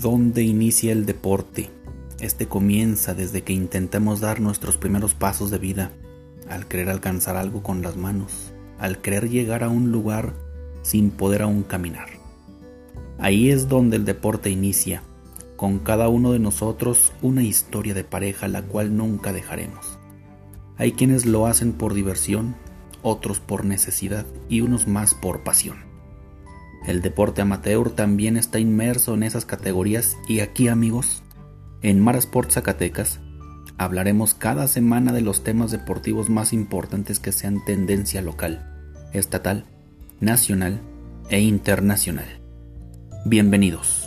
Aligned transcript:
¿Dónde 0.00 0.42
inicia 0.42 0.92
el 0.92 1.04
deporte? 1.04 1.68
Este 2.20 2.46
comienza 2.46 3.12
desde 3.12 3.42
que 3.42 3.52
intentamos 3.52 4.20
dar 4.20 4.40
nuestros 4.40 4.78
primeros 4.78 5.12
pasos 5.12 5.50
de 5.50 5.58
vida, 5.58 5.92
al 6.48 6.66
querer 6.66 6.88
alcanzar 6.88 7.36
algo 7.36 7.62
con 7.62 7.82
las 7.82 7.98
manos, 7.98 8.54
al 8.78 9.02
querer 9.02 9.28
llegar 9.28 9.62
a 9.62 9.68
un 9.68 9.92
lugar 9.92 10.32
sin 10.80 11.10
poder 11.10 11.42
aún 11.42 11.64
caminar. 11.64 12.08
Ahí 13.18 13.50
es 13.50 13.68
donde 13.68 13.96
el 13.98 14.06
deporte 14.06 14.48
inicia, 14.48 15.02
con 15.56 15.78
cada 15.78 16.08
uno 16.08 16.32
de 16.32 16.38
nosotros 16.38 17.12
una 17.20 17.42
historia 17.42 17.92
de 17.92 18.04
pareja 18.04 18.48
la 18.48 18.62
cual 18.62 18.96
nunca 18.96 19.34
dejaremos. 19.34 19.98
Hay 20.78 20.92
quienes 20.92 21.26
lo 21.26 21.46
hacen 21.46 21.74
por 21.74 21.92
diversión, 21.92 22.56
otros 23.02 23.38
por 23.38 23.66
necesidad 23.66 24.24
y 24.48 24.62
unos 24.62 24.88
más 24.88 25.12
por 25.12 25.42
pasión. 25.42 25.89
El 26.86 27.02
deporte 27.02 27.42
amateur 27.42 27.90
también 27.90 28.36
está 28.36 28.58
inmerso 28.58 29.14
en 29.14 29.22
esas 29.22 29.44
categorías 29.44 30.16
y 30.28 30.40
aquí 30.40 30.68
amigos, 30.68 31.22
en 31.82 32.00
Marasport 32.00 32.50
Zacatecas, 32.50 33.20
hablaremos 33.76 34.34
cada 34.34 34.66
semana 34.66 35.12
de 35.12 35.20
los 35.20 35.44
temas 35.44 35.70
deportivos 35.70 36.28
más 36.30 36.52
importantes 36.52 37.18
que 37.18 37.32
sean 37.32 37.64
tendencia 37.64 38.22
local, 38.22 38.66
estatal, 39.12 39.64
nacional 40.20 40.80
e 41.28 41.40
internacional. 41.40 42.40
Bienvenidos. 43.24 43.99